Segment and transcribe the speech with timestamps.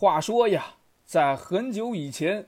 [0.00, 0.74] 话说呀，
[1.04, 2.46] 在很久以前，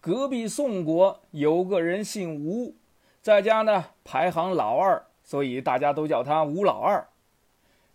[0.00, 2.76] 隔壁宋国有个人姓吴，
[3.20, 7.08] 在家呢排行老二，所以大家都叫他吴老二。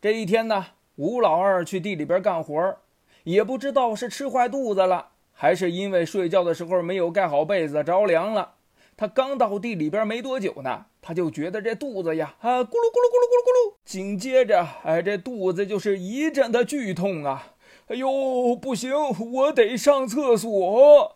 [0.02, 0.66] 这一天呢，
[0.98, 2.78] 吴老二去地里边干活，
[3.24, 8.56] 也不知道是吃坏肚子了，还是因为睡觉的时候没有盖好被子着凉了。
[8.98, 17.54] 他刚到地里边没多久呢，他就觉得这肚子呀，啊，咕噜咕噜咕噜咕噜咕噜，紧接着，哎，这肚子就是一阵的剧痛啊。
[17.90, 18.94] 哎呦，不行，
[19.32, 21.16] 我得上厕所。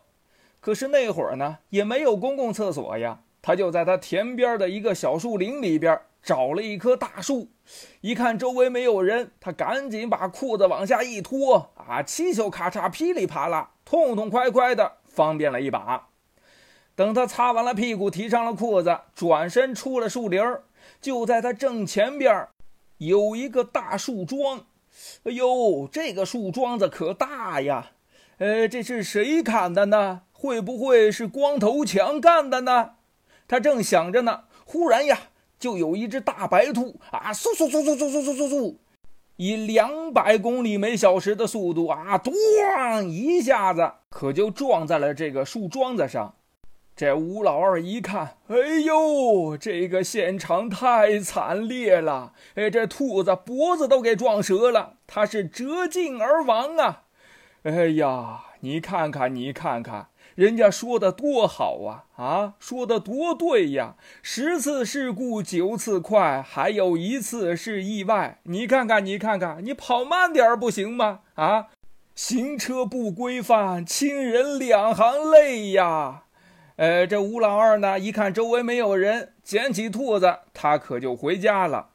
[0.60, 3.20] 可是那会儿呢，也没有公共厕所呀。
[3.40, 7.46] 他就在他田边的一个小树林里边找了一棵大树，
[8.00, 16.08] 一看周围没有人，他赶紧把裤子往下一脱，啊，七咻咔嚓，噼里啪啦，痛痛快快的，方便了一把。
[16.96, 20.42] 等他擦完了屁股，提上了裤子，转身出了树林
[21.00, 22.48] 就在他正前边
[22.98, 24.66] 有一个大树桩。
[25.24, 27.92] 哎呦，这个树桩子可大呀！
[28.38, 30.22] 呃，这是谁砍的呢？
[30.32, 32.92] 会不会是光头强干的呢？
[33.48, 35.18] 他正想着呢，忽然呀，
[35.58, 38.76] 就有一只大白兔啊，嗖嗖嗖嗖嗖嗖嗖嗖嗖，
[39.36, 46.34] 以两百公里每小时的速度啊，咣一下子可就撞在了这个树桩子上。
[46.96, 52.32] 这吴老二一看，哎呦，这个现场太惨烈了！
[52.54, 57.02] 哎，这兔子脖子都给撞折了，他是折颈而亡啊！
[57.64, 60.06] 哎呀，你看看，你看看，
[60.36, 62.04] 人家说的多好啊！
[62.14, 63.96] 啊，说的多对呀！
[64.22, 68.38] 十次事故九次快，还有一次是意外。
[68.44, 71.22] 你看看，你看看，你跑慢点不行吗？
[71.34, 71.66] 啊，
[72.14, 76.23] 行车不规范，亲人两行泪呀！
[76.76, 81.90] 呃，这吴老二呢，一看周围没有人，捡起兔子，他可就回家了。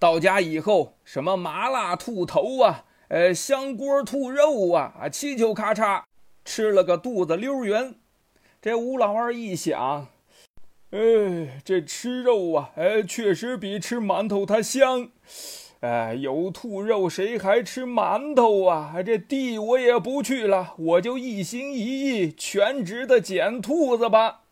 [0.00, 6.02] 到家以后，什么麻辣兔头啊，呃，香锅兔肉啊，啊，七九咔嚓，
[6.44, 7.94] 吃了个肚子溜圆。
[8.60, 10.08] 这吴老二一想，
[10.90, 15.10] 哎，这吃肉啊，哎，确实比吃馒头它香。
[15.80, 18.94] 哎，有兔肉，谁还吃馒头啊？
[19.02, 24.42] 这地我也不去了，我就一心一意全职的捡兔子吧。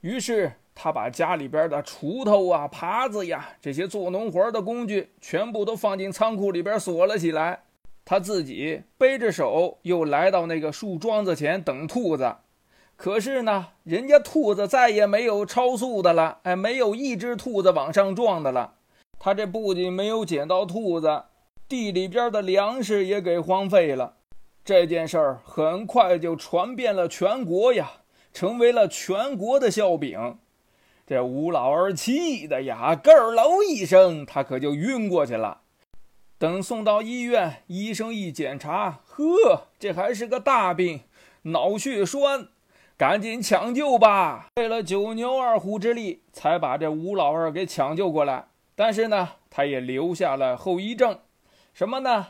[0.00, 7.60] 于是他把家里边的锄头啊、耙子呀这些做农活的工具全部都放进仓库里边锁了起来。
[8.04, 12.34] 他自己背着手又来到那个树桩子前等兔子。
[12.96, 18.74] 可是呢，人家兔子再也没有超速的了，哎，没有一只兔子往上撞的了。
[19.24, 21.22] 他这不仅没有捡到兔子，
[21.66, 24.16] 地里边的粮食也给荒废了。
[24.62, 27.90] 这件事儿很快就传遍了全国呀，
[28.34, 30.36] 成为了全国的笑柄。
[31.06, 35.62] 这吴老二气的呀，咯儿喽一声，他可就晕过去了。
[36.36, 41.00] 等送到医院，医生一检查，呵，这还是个大病，
[41.44, 42.48] 脑血栓，
[42.98, 44.48] 赶紧抢救吧！
[44.56, 48.48] 费了九牛二虎之力，才把这吴老二给抢救过来。
[48.74, 51.18] 但是呢，他也留下了后遗症，
[51.72, 52.26] 什么呢？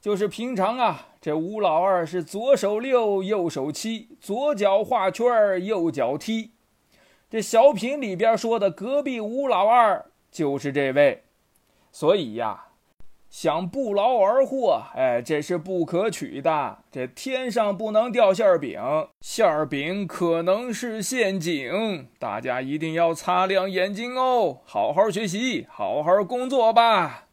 [0.00, 6.52] 就是平常啊，这吴老二是左手六，右手七，左脚画圈，右脚踢。
[7.28, 11.24] 这小品里边说的隔壁吴老二就是这位，
[11.90, 12.67] 所以呀。
[13.30, 16.78] 想不劳而获，哎，这是不可取的。
[16.90, 18.80] 这天上不能掉馅饼，
[19.20, 22.08] 馅饼可能是陷阱。
[22.18, 27.27] 大家一定要擦亮眼睛哦，好好学习，好好工作吧。